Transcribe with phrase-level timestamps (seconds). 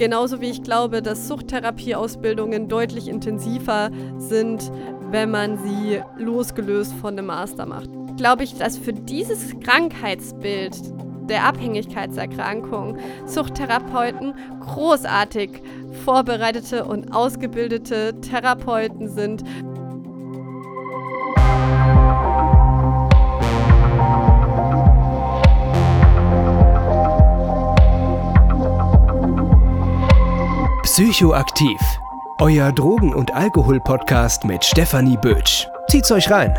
[0.00, 4.72] Genauso wie ich glaube, dass Suchttherapieausbildungen deutlich intensiver sind,
[5.10, 7.90] wenn man sie losgelöst von dem Master macht.
[8.16, 10.74] Glaube ich, dass für dieses Krankheitsbild
[11.28, 12.96] der Abhängigkeitserkrankung
[13.26, 15.62] Suchttherapeuten großartig
[16.06, 19.44] vorbereitete und ausgebildete Therapeuten sind.
[31.00, 31.80] Psychoaktiv.
[32.40, 35.66] Euer Drogen- und Alkohol-Podcast mit Stefanie Bötsch.
[35.88, 36.54] Zieht's euch rein.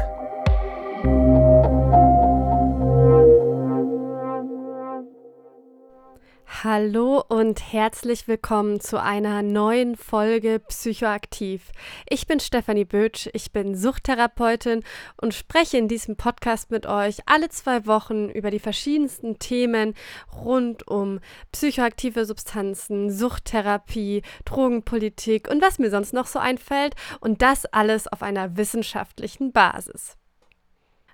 [6.63, 11.71] Hallo und herzlich willkommen zu einer neuen Folge Psychoaktiv.
[12.07, 14.84] Ich bin Stefanie Bötsch, ich bin Suchttherapeutin
[15.20, 19.95] und spreche in diesem Podcast mit euch alle zwei Wochen über die verschiedensten Themen
[20.35, 21.20] rund um
[21.51, 28.21] psychoaktive Substanzen, Suchttherapie, Drogenpolitik und was mir sonst noch so einfällt und das alles auf
[28.21, 30.15] einer wissenschaftlichen Basis.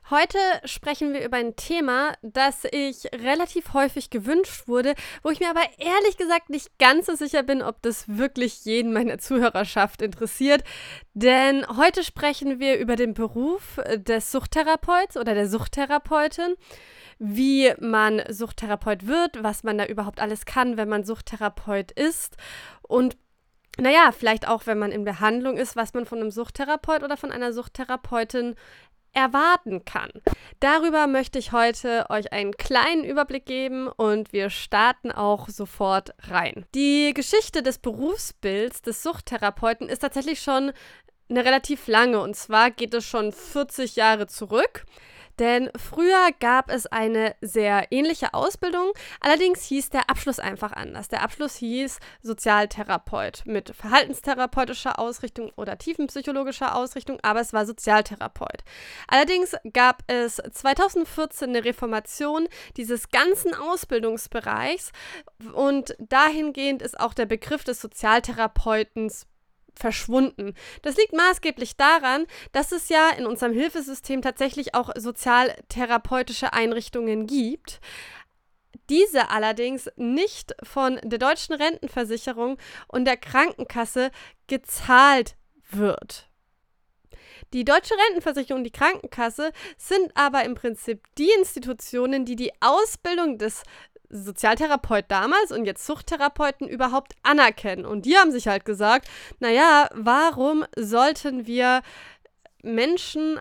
[0.09, 5.49] Heute sprechen wir über ein Thema, das ich relativ häufig gewünscht wurde, wo ich mir
[5.49, 10.63] aber ehrlich gesagt nicht ganz so sicher bin, ob das wirklich jeden meiner Zuhörerschaft interessiert.
[11.13, 16.55] Denn heute sprechen wir über den Beruf des Suchttherapeuten oder der Suchttherapeutin,
[17.19, 22.37] wie man Suchttherapeut wird, was man da überhaupt alles kann, wenn man Suchttherapeut ist
[22.81, 23.17] und
[23.79, 27.31] naja, vielleicht auch, wenn man in Behandlung ist, was man von einem Suchttherapeut oder von
[27.31, 28.55] einer Suchttherapeutin
[29.17, 30.11] erwarten kann.
[30.59, 36.67] Darüber möchte ich heute euch einen kleinen Überblick geben und wir starten auch sofort rein.
[36.75, 40.71] Die Geschichte des Berufsbilds des Suchttherapeuten ist tatsächlich schon
[41.29, 44.85] eine relativ lange und zwar geht es schon 40 Jahre zurück.
[45.39, 51.07] Denn früher gab es eine sehr ähnliche Ausbildung, allerdings hieß der Abschluss einfach anders.
[51.07, 58.63] Der Abschluss hieß Sozialtherapeut mit verhaltenstherapeutischer Ausrichtung oder tiefenpsychologischer Ausrichtung, aber es war Sozialtherapeut.
[59.07, 64.91] Allerdings gab es 2014 eine Reformation dieses ganzen Ausbildungsbereichs
[65.53, 69.27] und dahingehend ist auch der Begriff des Sozialtherapeutens
[69.77, 70.53] verschwunden.
[70.81, 77.79] Das liegt maßgeblich daran, dass es ja in unserem Hilfesystem tatsächlich auch sozialtherapeutische Einrichtungen gibt.
[78.89, 84.11] Diese allerdings nicht von der deutschen Rentenversicherung und der Krankenkasse
[84.47, 85.35] gezahlt
[85.69, 86.29] wird.
[87.53, 93.37] Die deutsche Rentenversicherung und die Krankenkasse sind aber im Prinzip die Institutionen, die die Ausbildung
[93.37, 93.63] des
[94.09, 97.85] Sozialtherapeut damals und jetzt Suchttherapeuten überhaupt anerkennen.
[97.85, 99.07] Und die haben sich halt gesagt,
[99.39, 101.81] naja, warum sollten wir
[102.63, 103.39] Menschen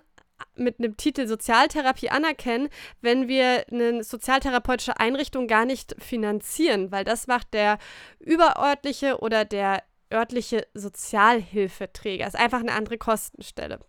[0.55, 2.69] mit einem Titel Sozialtherapie anerkennen,
[3.00, 7.78] wenn wir eine sozialtherapeutische Einrichtung gar nicht finanzieren, weil das macht der
[8.19, 9.82] überörtliche oder der
[10.12, 12.26] örtliche Sozialhilfeträger.
[12.26, 13.81] Ist einfach eine andere Kostenstelle.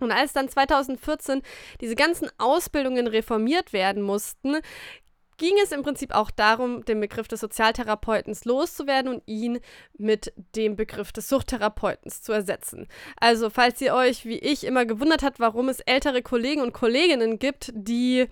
[0.00, 1.42] Und als dann 2014
[1.80, 4.56] diese ganzen Ausbildungen reformiert werden mussten,
[5.40, 9.58] ging es im Prinzip auch darum, den Begriff des Sozialtherapeutens loszuwerden und ihn
[9.96, 12.86] mit dem Begriff des Suchttherapeutens zu ersetzen.
[13.16, 17.38] Also, falls ihr euch, wie ich, immer gewundert habt, warum es ältere Kollegen und Kolleginnen
[17.38, 18.26] gibt, die,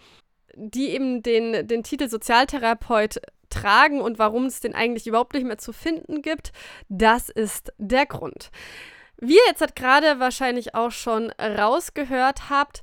[0.54, 5.56] die eben den, den Titel Sozialtherapeut tragen und warum es den eigentlich überhaupt nicht mehr
[5.56, 6.52] zu finden gibt,
[6.90, 8.50] das ist der Grund.
[9.16, 12.82] Wie ihr jetzt gerade wahrscheinlich auch schon rausgehört habt,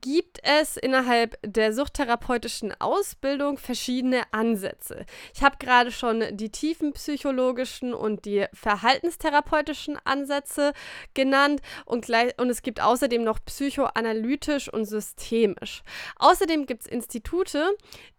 [0.00, 5.06] gibt es innerhalb der suchttherapeutischen Ausbildung verschiedene Ansätze.
[5.34, 10.72] Ich habe gerade schon die tiefenpsychologischen und die verhaltenstherapeutischen Ansätze
[11.14, 15.82] genannt und, gleich, und es gibt außerdem noch psychoanalytisch und systemisch.
[16.16, 17.76] Außerdem gibt es Institute,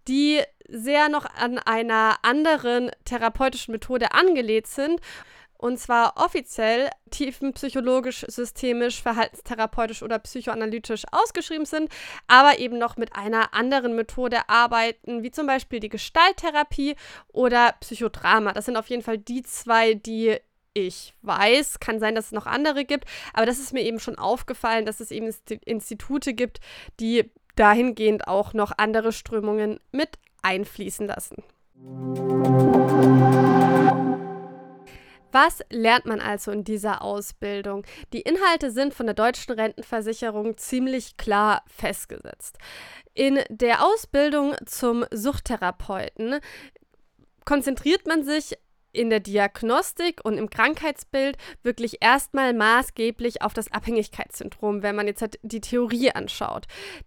[0.07, 5.01] die sehr noch an einer anderen therapeutischen Methode angelegt sind
[5.57, 11.90] und zwar offiziell tiefenpsychologisch, systemisch, verhaltenstherapeutisch oder psychoanalytisch ausgeschrieben sind,
[12.28, 16.95] aber eben noch mit einer anderen Methode arbeiten, wie zum Beispiel die Gestalttherapie
[17.27, 18.54] oder Psychodrama.
[18.54, 20.38] Das sind auf jeden Fall die zwei, die
[20.74, 21.80] ich weiß.
[21.80, 25.00] Kann sein, dass es noch andere gibt, aber das ist mir eben schon aufgefallen, dass
[25.00, 25.33] es eben
[25.65, 26.59] Institute gibt,
[27.00, 31.44] die dahingehend auch noch andere Strömungen mit einfließen lassen.
[35.39, 37.86] Was lernt man also in dieser Ausbildung?
[38.12, 42.57] Die Inhalte sind von der deutschen Rentenversicherung ziemlich klar festgesetzt.
[43.13, 46.39] In der Ausbildung zum Suchttherapeuten
[47.45, 48.57] konzentriert man sich
[48.97, 55.21] in der Diagnostik und im Krankheitsbild wirklich erstmal maßgeblich auf das Abhängigkeitssyndrom, wenn man jetzt
[55.21, 56.65] halt die Theorie anschaut.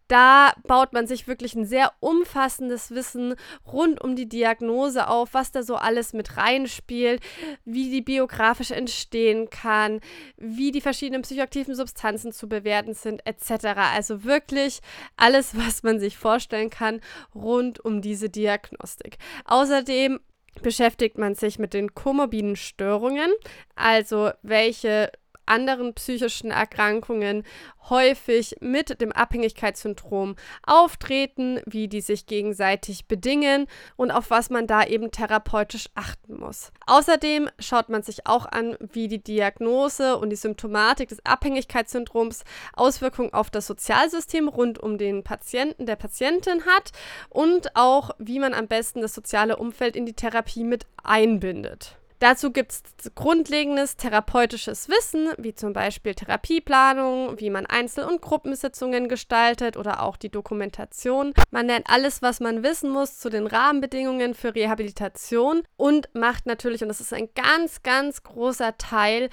[0.09, 3.35] Da baut man sich wirklich ein sehr umfassendes Wissen
[3.67, 7.23] rund um die Diagnose auf, was da so alles mit reinspielt,
[7.65, 10.01] wie die biografisch entstehen kann,
[10.37, 13.67] wie die verschiedenen psychoaktiven Substanzen zu bewerten sind, etc.
[13.95, 14.81] Also wirklich
[15.17, 17.01] alles, was man sich vorstellen kann
[17.35, 19.19] rund um diese Diagnostik.
[19.45, 20.21] Außerdem
[20.63, 23.31] beschäftigt man sich mit den komorbiden Störungen,
[23.75, 25.11] also welche
[25.51, 27.45] anderen psychischen Erkrankungen
[27.89, 33.67] häufig mit dem Abhängigkeitssyndrom auftreten, wie die sich gegenseitig bedingen
[33.97, 36.73] und auf was man da eben therapeutisch achten muss.
[36.87, 42.45] Außerdem schaut man sich auch an, wie die Diagnose und die Symptomatik des Abhängigkeitssyndroms
[42.75, 46.93] Auswirkungen auf das Sozialsystem rund um den Patienten, der Patientin hat
[47.29, 52.00] und auch, wie man am besten das soziale Umfeld in die Therapie mit einbindet.
[52.21, 59.09] Dazu gibt es grundlegendes therapeutisches Wissen, wie zum Beispiel Therapieplanung, wie man Einzel- und Gruppensitzungen
[59.09, 61.33] gestaltet oder auch die Dokumentation.
[61.51, 66.83] Man lernt alles, was man wissen muss zu den Rahmenbedingungen für Rehabilitation und macht natürlich,
[66.83, 69.31] und das ist ein ganz, ganz großer Teil,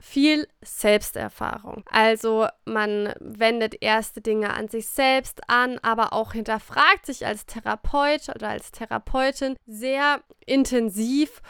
[0.00, 1.84] viel Selbsterfahrung.
[1.90, 8.28] Also man wendet erste Dinge an sich selbst an, aber auch hinterfragt sich als Therapeut
[8.34, 11.42] oder als Therapeutin sehr intensiv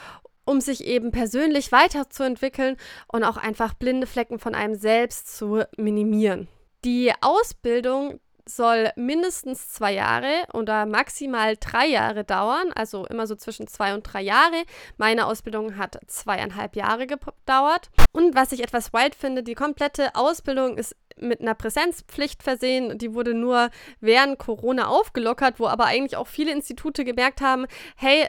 [0.51, 2.77] um sich eben persönlich weiterzuentwickeln
[3.07, 6.49] und auch einfach blinde Flecken von einem selbst zu minimieren.
[6.85, 13.69] Die Ausbildung soll mindestens zwei Jahre oder maximal drei Jahre dauern, also immer so zwischen
[13.69, 14.65] zwei und drei Jahre.
[14.97, 17.91] Meine Ausbildung hat zweieinhalb Jahre gedauert.
[18.11, 22.99] Und was ich etwas wild finde, die komplette Ausbildung ist mit einer Präsenzpflicht versehen.
[22.99, 23.71] Die wurde nur
[24.01, 28.27] während Corona aufgelockert, wo aber eigentlich auch viele Institute gemerkt haben, hey,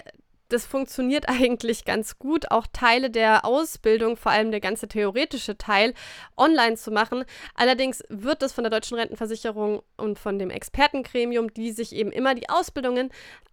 [0.51, 5.93] das funktioniert eigentlich ganz gut, auch Teile der Ausbildung, vor allem der ganze theoretische Teil,
[6.37, 7.25] online zu machen.
[7.55, 12.35] Allerdings wird das von der Deutschen Rentenversicherung und von dem Expertengremium, die sich eben immer
[12.35, 13.09] die Ausbildungen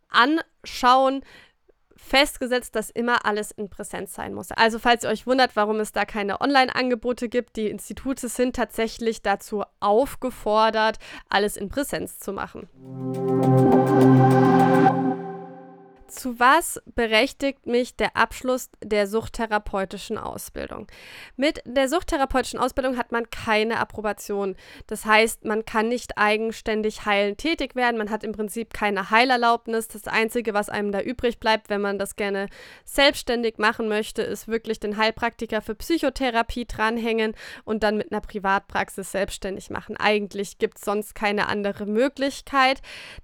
[0.09, 1.23] anschauen,
[1.99, 4.53] festgesetzt, dass immer alles in Präsenz sein muss.
[4.53, 9.21] Also falls ihr euch wundert, warum es da keine Online-Angebote gibt, die Institute sind tatsächlich
[9.23, 10.99] dazu aufgefordert,
[11.29, 12.69] alles in Präsenz zu machen.
[16.09, 20.87] Zu was berechtigt mich der Abschluss der suchttherapeutischen Ausbildung?
[21.37, 24.57] Mit der suchttherapeutischen Ausbildung hat man keine Approbation.
[24.87, 27.99] Das heißt, man kann nicht eigenständig heilend tätig werden.
[27.99, 29.89] Man hat im Prinzip keine Heilerlaubnis.
[29.89, 32.49] Das Einzige, was einem da übrig bleibt, wenn man das gerne
[32.87, 37.35] selbstständig machen möchte, ist wirklich den Heilpraktiker für Psychotherapie dranhängen
[37.65, 39.99] und dann mit einer Privatpraxis selbstständig machen.
[39.99, 42.81] Eigentlich gibt es sonst keine andere Möglichkeit,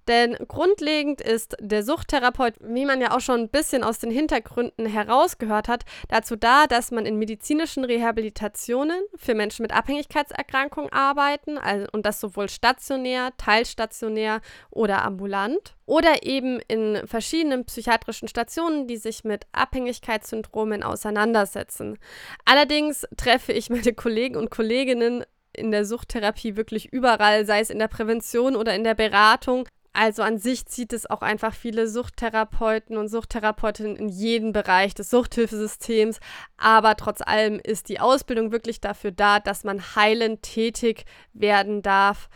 [0.07, 4.87] denn grundlegend ist der Suchttherapeut wie man ja auch schon ein bisschen aus den Hintergründen
[4.87, 11.87] herausgehört hat, dazu da, dass man in medizinischen Rehabilitationen für Menschen mit Abhängigkeitserkrankungen arbeiten also,
[11.93, 14.41] und das sowohl stationär, teilstationär
[14.71, 21.99] oder ambulant oder eben in verschiedenen psychiatrischen Stationen, die sich mit Abhängigkeitssyndromen auseinandersetzen.
[22.45, 25.25] Allerdings treffe ich meine Kollegen und Kolleginnen
[25.57, 30.23] in der Suchttherapie wirklich überall, sei es in der Prävention oder in der Beratung, also
[30.23, 36.19] an sich zieht es auch einfach viele Suchttherapeuten und Suchttherapeutinnen in jeden Bereich des Suchthilfesystems.
[36.57, 42.29] Aber trotz allem ist die Ausbildung wirklich dafür da, dass man heilend tätig werden darf.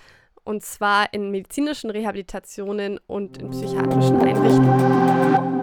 [0.44, 5.58] Und zwar in medizinischen Rehabilitationen und in psychiatrischen Einrichtungen.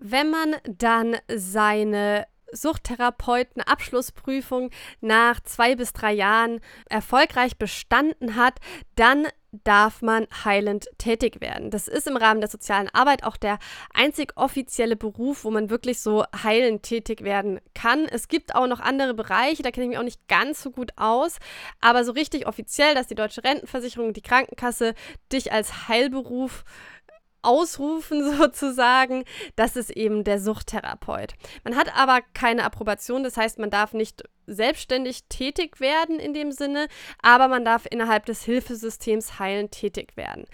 [0.00, 8.60] Wenn man dann seine Suchttherapeuten-Abschlussprüfung nach zwei bis drei Jahren erfolgreich bestanden hat,
[8.94, 11.70] dann darf man heilend tätig werden.
[11.70, 13.58] Das ist im Rahmen der sozialen Arbeit auch der
[13.92, 18.06] einzig offizielle Beruf, wo man wirklich so heilend tätig werden kann.
[18.06, 20.92] Es gibt auch noch andere Bereiche, da kenne ich mich auch nicht ganz so gut
[20.96, 21.38] aus,
[21.80, 24.94] aber so richtig offiziell, dass die deutsche Rentenversicherung die Krankenkasse
[25.32, 26.64] dich als Heilberuf
[27.42, 29.24] ausrufen sozusagen,
[29.56, 31.34] das ist eben der Suchttherapeut.
[31.64, 36.50] Man hat aber keine Approbation, das heißt, man darf nicht selbstständig tätig werden in dem
[36.52, 36.88] Sinne,
[37.22, 40.44] aber man darf innerhalb des Hilfesystems heilend tätig werden.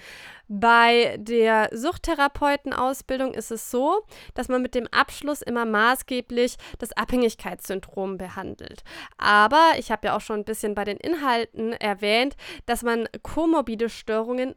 [0.48, 4.02] Bei der Suchttherapeutenausbildung ist es so,
[4.34, 8.84] dass man mit dem Abschluss immer maßgeblich das Abhängigkeitssyndrom behandelt.
[9.18, 13.88] Aber ich habe ja auch schon ein bisschen bei den Inhalten erwähnt, dass man komorbide
[13.88, 14.54] Störungen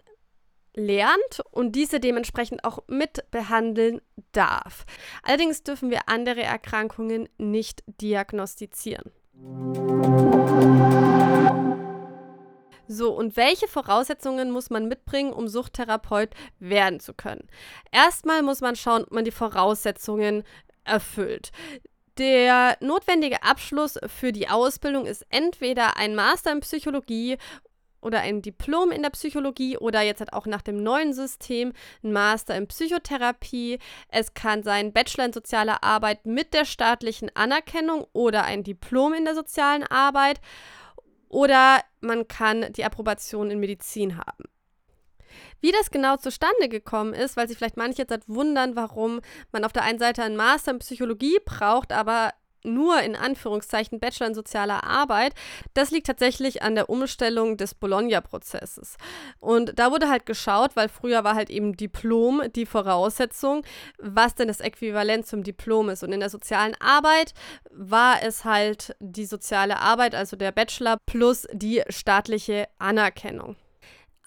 [0.79, 4.85] lernt und diese dementsprechend auch mit behandeln darf.
[5.23, 9.11] Allerdings dürfen wir andere Erkrankungen nicht diagnostizieren.
[12.91, 17.47] So, und welche Voraussetzungen muss man mitbringen, um Suchttherapeut werden zu können?
[17.91, 20.43] Erstmal muss man schauen, ob man die Voraussetzungen
[20.85, 21.51] erfüllt.
[22.17, 27.37] Der notwendige Abschluss für die Ausbildung ist entweder ein Master in Psychologie
[28.01, 32.11] oder ein Diplom in der Psychologie oder jetzt halt auch nach dem neuen System ein
[32.11, 33.79] Master in Psychotherapie.
[34.09, 39.25] Es kann sein Bachelor in sozialer Arbeit mit der staatlichen Anerkennung oder ein Diplom in
[39.25, 40.39] der sozialen Arbeit
[41.29, 44.45] oder man kann die Approbation in Medizin haben.
[45.61, 49.63] Wie das genau zustande gekommen ist, weil sich vielleicht manche jetzt halt wundern, warum man
[49.63, 52.31] auf der einen Seite einen Master in Psychologie braucht, aber
[52.63, 55.33] nur in Anführungszeichen Bachelor in sozialer Arbeit,
[55.73, 58.97] das liegt tatsächlich an der Umstellung des Bologna-Prozesses.
[59.39, 63.63] Und da wurde halt geschaut, weil früher war halt eben Diplom die Voraussetzung,
[63.97, 66.03] was denn das Äquivalent zum Diplom ist.
[66.03, 67.33] Und in der sozialen Arbeit
[67.71, 73.55] war es halt die soziale Arbeit, also der Bachelor plus die staatliche Anerkennung.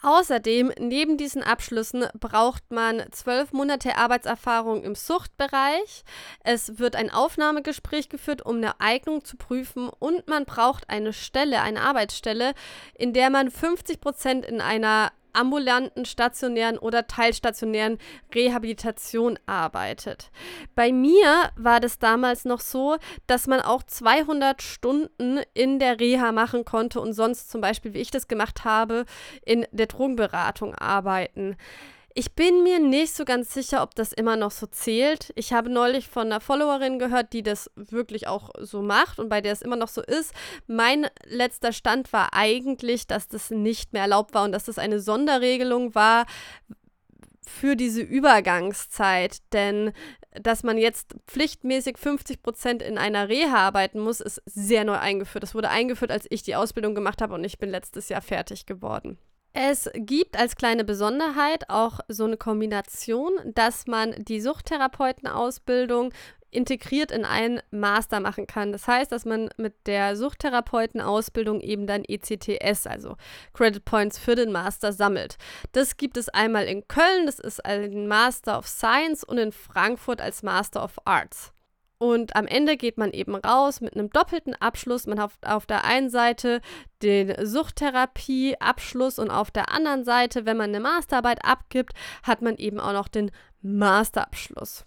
[0.03, 6.03] Außerdem, neben diesen Abschlüssen braucht man zwölf Monate Arbeitserfahrung im Suchtbereich.
[6.43, 9.89] Es wird ein Aufnahmegespräch geführt, um eine Eignung zu prüfen.
[9.89, 12.53] Und man braucht eine Stelle, eine Arbeitsstelle,
[12.95, 17.99] in der man 50 Prozent in einer ambulanten, stationären oder teilstationären
[18.35, 20.31] Rehabilitation arbeitet.
[20.75, 22.97] Bei mir war das damals noch so,
[23.27, 28.01] dass man auch 200 Stunden in der Reha machen konnte und sonst zum Beispiel, wie
[28.01, 29.05] ich das gemacht habe,
[29.45, 31.57] in der Drogenberatung arbeiten.
[32.15, 35.33] Ich bin mir nicht so ganz sicher, ob das immer noch so zählt.
[35.35, 39.41] Ich habe neulich von einer Followerin gehört, die das wirklich auch so macht und bei
[39.41, 40.35] der es immer noch so ist.
[40.67, 45.01] Mein letzter Stand war eigentlich, dass das nicht mehr erlaubt war und dass das eine
[45.01, 46.27] Sonderregelung war
[47.47, 49.39] für diese Übergangszeit.
[49.55, 49.93] Denn
[50.33, 55.43] dass man jetzt pflichtmäßig 50 Prozent in einer Reha arbeiten muss, ist sehr neu eingeführt.
[55.43, 58.67] Das wurde eingeführt, als ich die Ausbildung gemacht habe und ich bin letztes Jahr fertig
[58.67, 59.19] geworden.
[59.55, 66.13] Es gibt als kleine Besonderheit auch so eine Kombination, dass man die Suchttherapeutenausbildung
[66.51, 68.73] integriert in einen Master machen kann.
[68.73, 73.17] Das heißt, dass man mit der Suchttherapeutenausbildung eben dann ECTS, also
[73.53, 75.37] Credit Points für den Master sammelt.
[75.73, 80.21] Das gibt es einmal in Köln, das ist ein Master of Science und in Frankfurt
[80.21, 81.53] als Master of Arts.
[82.03, 85.07] Und am Ende geht man eben raus mit einem doppelten Abschluss.
[85.07, 86.61] Man hat auf der einen Seite
[87.01, 91.93] den Suchttherapie-Abschluss und auf der anderen Seite, wenn man eine Masterarbeit abgibt,
[92.25, 93.31] hat man eben auch noch den
[93.61, 94.85] Masterabschluss.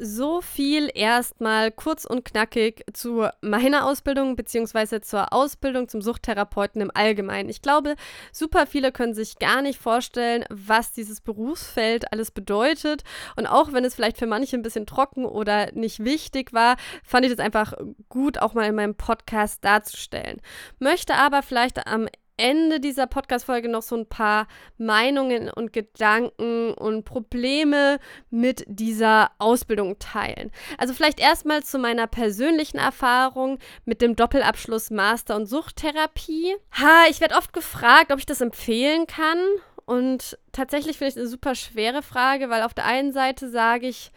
[0.00, 5.00] So viel erstmal kurz und knackig zu meiner Ausbildung bzw.
[5.00, 7.48] zur Ausbildung zum Suchttherapeuten im Allgemeinen.
[7.48, 7.94] Ich glaube,
[8.32, 13.02] super viele können sich gar nicht vorstellen, was dieses Berufsfeld alles bedeutet.
[13.36, 17.26] Und auch wenn es vielleicht für manche ein bisschen trocken oder nicht wichtig war, fand
[17.26, 17.74] ich es einfach
[18.08, 20.40] gut, auch mal in meinem Podcast darzustellen.
[20.78, 27.04] Möchte aber vielleicht am Ende dieser Podcast-Folge noch so ein paar Meinungen und Gedanken und
[27.04, 27.98] Probleme
[28.30, 30.50] mit dieser Ausbildung teilen.
[30.78, 36.56] Also vielleicht erstmal zu meiner persönlichen Erfahrung mit dem Doppelabschluss Master und Suchttherapie.
[36.72, 39.38] Ha, ich werde oft gefragt, ob ich das empfehlen kann.
[39.86, 43.86] Und tatsächlich finde ich es eine super schwere Frage, weil auf der einen Seite sage
[43.86, 44.10] ich,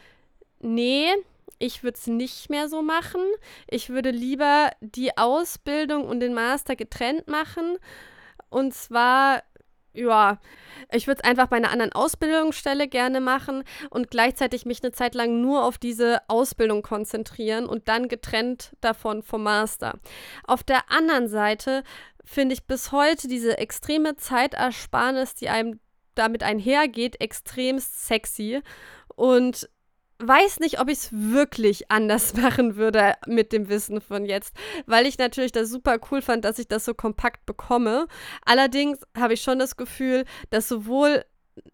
[0.60, 1.12] nee,
[1.60, 3.22] ich würde es nicht mehr so machen.
[3.68, 7.78] Ich würde lieber die Ausbildung und den Master getrennt machen.
[8.50, 9.44] Und zwar,
[9.94, 10.40] ja,
[10.92, 15.16] ich würde es einfach bei einer anderen Ausbildungsstelle gerne machen und gleichzeitig mich eine Zeit
[15.16, 20.00] lang nur auf diese Ausbildung konzentrieren und dann getrennt davon vom Master.
[20.46, 21.84] Auf der anderen Seite
[22.24, 25.80] finde ich bis heute diese extreme Zeitersparnis, die einem
[26.14, 28.62] damit einhergeht, extrem sexy.
[29.16, 29.70] Und
[30.20, 34.56] weiß nicht, ob ich es wirklich anders machen würde mit dem Wissen von jetzt,
[34.86, 38.08] weil ich natürlich das super cool fand, dass ich das so kompakt bekomme.
[38.46, 41.24] Allerdings habe ich schon das Gefühl, dass sowohl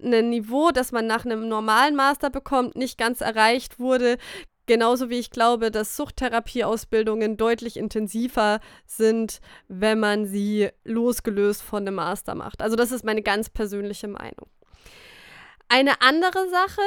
[0.01, 4.17] ein Niveau, das man nach einem normalen Master bekommt, nicht ganz erreicht wurde.
[4.65, 11.95] Genauso wie ich glaube, dass Suchttherapieausbildungen deutlich intensiver sind, wenn man sie losgelöst von dem
[11.95, 12.61] Master macht.
[12.61, 14.47] Also das ist meine ganz persönliche Meinung.
[15.69, 16.81] Eine andere Sache,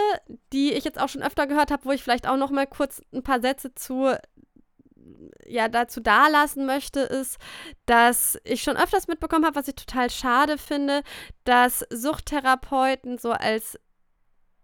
[0.52, 3.02] die ich jetzt auch schon öfter gehört habe, wo ich vielleicht auch noch mal kurz
[3.12, 4.14] ein paar Sätze zu
[5.46, 7.38] ja dazu dalassen möchte, ist,
[7.86, 11.02] dass ich schon öfters mitbekommen habe, was ich total schade finde,
[11.44, 13.78] dass Suchttherapeuten so als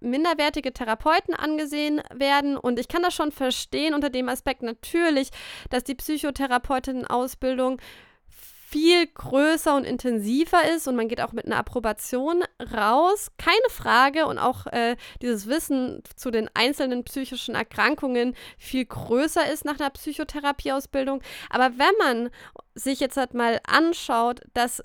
[0.01, 2.57] minderwertige Therapeuten angesehen werden.
[2.57, 5.31] Und ich kann das schon verstehen unter dem Aspekt natürlich,
[5.71, 7.81] dass die Psychotherapeutin-Ausbildung
[8.73, 14.27] viel größer und intensiver ist und man geht auch mit einer Approbation raus, keine Frage.
[14.27, 19.91] Und auch äh, dieses Wissen zu den einzelnen psychischen Erkrankungen viel größer ist nach einer
[19.91, 21.23] Psychotherapieausbildung.
[21.51, 22.31] Aber wenn man
[22.75, 24.83] sich jetzt halt mal anschaut, dass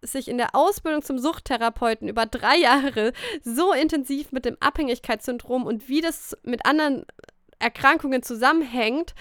[0.00, 3.12] sich in der Ausbildung zum Suchttherapeuten über drei Jahre
[3.42, 7.04] so intensiv mit dem Abhängigkeitssyndrom und wie das mit anderen
[7.58, 9.14] Erkrankungen zusammenhängt,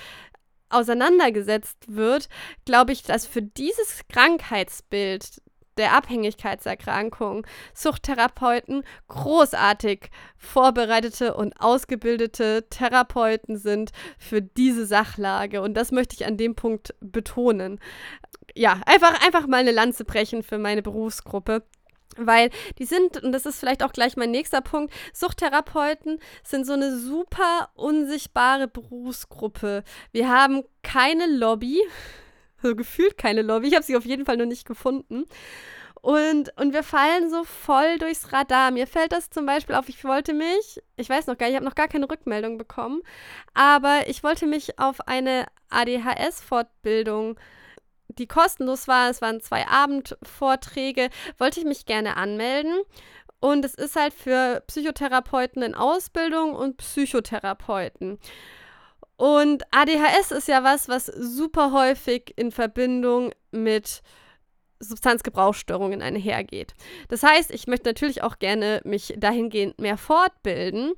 [0.74, 2.30] auseinandergesetzt wird,
[2.66, 5.42] glaube ich, dass für dieses Krankheitsbild
[5.78, 15.62] der Abhängigkeitserkrankung Suchttherapeuten großartig vorbereitete und ausgebildete Therapeuten sind für diese Sachlage.
[15.62, 17.80] Und das möchte ich an dem Punkt betonen.
[18.56, 21.64] Ja, einfach, einfach mal eine Lanze brechen für meine Berufsgruppe.
[22.18, 26.74] Weil die sind, und das ist vielleicht auch gleich mein nächster Punkt, Suchttherapeuten sind so
[26.74, 29.84] eine super unsichtbare Berufsgruppe.
[30.12, 31.82] Wir haben keine Lobby,
[32.62, 33.68] so gefühlt keine Lobby.
[33.68, 35.26] Ich habe sie auf jeden Fall noch nicht gefunden.
[36.02, 38.72] Und, und wir fallen so voll durchs Radar.
[38.72, 41.56] Mir fällt das zum Beispiel auf, ich wollte mich, ich weiß noch gar nicht, ich
[41.56, 43.02] habe noch gar keine Rückmeldung bekommen,
[43.54, 47.40] aber ich wollte mich auf eine ADHS-Fortbildung äh,
[48.08, 49.10] die kostenlos war.
[49.10, 51.10] Es waren zwei Abendvorträge.
[51.38, 52.74] Wollte ich mich gerne anmelden.
[53.40, 58.20] Und es ist halt für Psychotherapeuten in Ausbildung und Psychotherapeuten.
[59.18, 64.02] Und ADHS ist ja was, was super häufig in Verbindung mit
[64.84, 66.74] Substanzgebrauchsstörungen einhergeht.
[67.10, 70.94] Das heißt, ich möchte natürlich auch gerne mich dahingehend mehr fortbilden.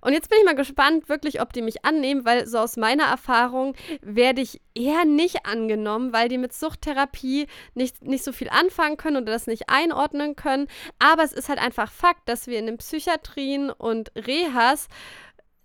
[0.00, 3.04] Und jetzt bin ich mal gespannt, wirklich, ob die mich annehmen, weil so aus meiner
[3.04, 8.96] Erfahrung werde ich eher nicht angenommen, weil die mit Suchttherapie nicht, nicht so viel anfangen
[8.96, 10.68] können oder das nicht einordnen können.
[10.98, 14.88] Aber es ist halt einfach Fakt, dass wir in den Psychiatrien und Rehas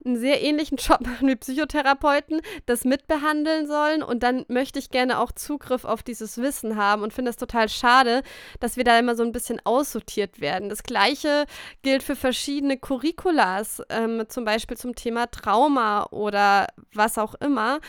[0.06, 5.20] einen sehr ähnlichen Job machen wie Psychotherapeuten, das mitbehandeln sollen und dann möchte ich gerne
[5.20, 8.24] auch Zugriff auf dieses Wissen haben und finde es total schade,
[8.60, 10.70] dass wir da immer so ein bisschen aussortiert werden.
[10.70, 11.46] Das gleiche
[11.82, 17.80] gilt für verschiedene Curriculas, ähm, zum Beispiel zum Thema Trauma oder was auch immer,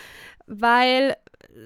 [0.46, 1.16] weil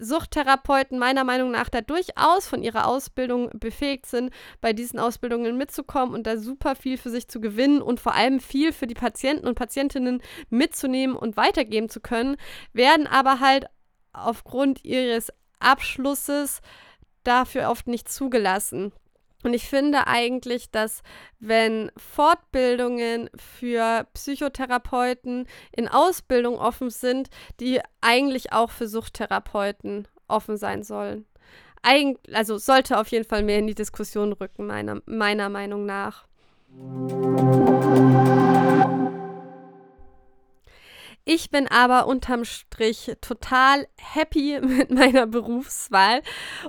[0.00, 6.14] Suchttherapeuten meiner Meinung nach da durchaus von ihrer Ausbildung befähigt sind, bei diesen Ausbildungen mitzukommen
[6.14, 9.47] und da super viel für sich zu gewinnen und vor allem viel für die Patienten
[9.47, 12.37] und Patientinnen mitzunehmen und weitergeben zu können,
[12.73, 13.66] werden aber halt
[14.12, 16.61] aufgrund ihres Abschlusses
[17.25, 18.92] dafür oft nicht zugelassen.
[19.45, 21.02] Und ich finde eigentlich, dass
[21.38, 27.29] wenn Fortbildungen für Psychotherapeuten in Ausbildung offen sind,
[27.61, 31.24] die eigentlich auch für Suchttherapeuten offen sein sollen.
[31.83, 36.27] Eig also sollte auf jeden Fall mehr in die Diskussion rücken, meiner, meiner Meinung nach.
[41.40, 46.20] Ich bin aber unterm Strich total happy mit meiner Berufswahl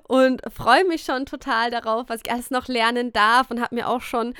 [0.07, 3.89] und freue mich schon total darauf, was ich alles noch lernen darf und habe mir
[3.89, 4.35] auch schon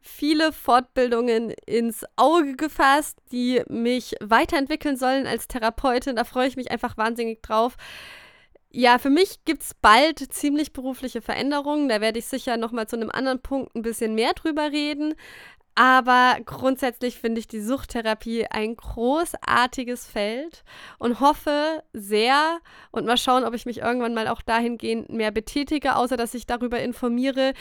[0.00, 6.16] viele Fortbildungen ins Auge gefasst, die mich weiterentwickeln sollen als Therapeutin.
[6.16, 7.76] Da freue ich mich einfach wahnsinnig drauf.
[8.70, 11.88] Ja, für mich gibt es bald ziemlich berufliche Veränderungen.
[11.88, 15.14] Da werde ich sicher nochmal zu einem anderen Punkt ein bisschen mehr drüber reden.
[15.80, 20.64] Aber grundsätzlich finde ich die Suchttherapie ein großartiges Feld
[20.98, 22.58] und hoffe sehr
[22.90, 26.46] und mal schauen, ob ich mich irgendwann mal auch dahingehend mehr betätige, außer dass ich
[26.46, 27.52] darüber informiere,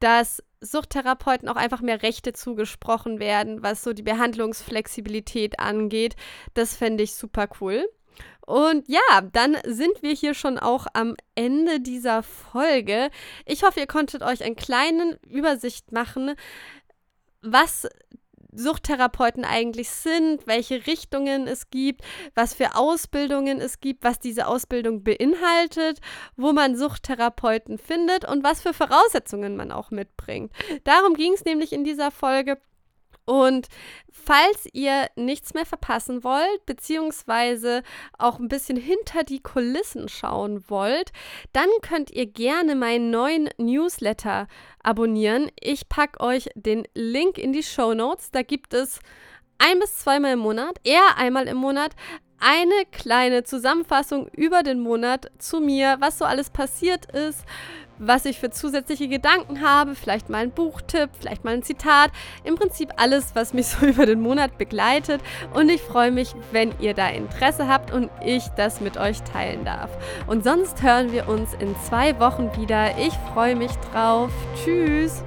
[0.00, 6.16] dass Suchttherapeuten auch einfach mehr Rechte zugesprochen werden, was so die Behandlungsflexibilität angeht.
[6.54, 7.86] Das fände ich super cool.
[8.44, 13.08] Und ja, dann sind wir hier schon auch am Ende dieser Folge.
[13.46, 16.34] Ich hoffe, ihr konntet euch einen kleinen Übersicht machen,
[17.42, 17.88] was
[18.54, 22.02] Suchttherapeuten eigentlich sind, welche Richtungen es gibt,
[22.34, 26.00] was für Ausbildungen es gibt, was diese Ausbildung beinhaltet,
[26.36, 30.52] wo man Suchttherapeuten findet und was für Voraussetzungen man auch mitbringt.
[30.84, 32.58] Darum ging es nämlich in dieser Folge.
[33.24, 33.68] Und
[34.10, 37.82] falls ihr nichts mehr verpassen wollt, beziehungsweise
[38.18, 41.12] auch ein bisschen hinter die Kulissen schauen wollt,
[41.52, 44.48] dann könnt ihr gerne meinen neuen Newsletter
[44.82, 45.50] abonnieren.
[45.60, 48.30] Ich packe euch den Link in die Show Notes.
[48.30, 49.00] Da gibt es
[49.58, 51.94] ein bis zweimal im Monat, eher einmal im Monat,
[52.42, 57.44] eine kleine Zusammenfassung über den Monat zu mir, was so alles passiert ist,
[58.02, 62.10] was ich für zusätzliche Gedanken habe, vielleicht mal ein Buchtipp, vielleicht mal ein Zitat.
[62.44, 65.20] Im Prinzip alles, was mich so über den Monat begleitet.
[65.54, 69.64] Und ich freue mich, wenn ihr da Interesse habt und ich das mit euch teilen
[69.64, 69.90] darf.
[70.26, 72.98] Und sonst hören wir uns in zwei Wochen wieder.
[72.98, 74.30] Ich freue mich drauf.
[74.62, 75.22] Tschüss.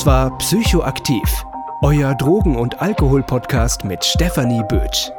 [0.00, 1.44] Das war Psychoaktiv,
[1.82, 5.10] euer Drogen- und Alkohol-Podcast mit Stefanie Bötsch.